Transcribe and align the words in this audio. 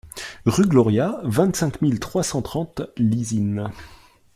Rue 0.47 0.65
Gloria, 0.67 1.19
vingt-cinq 1.25 1.83
mille 1.83 1.99
trois 1.99 2.23
cent 2.23 2.41
trente 2.41 2.81
Lizine 2.97 3.69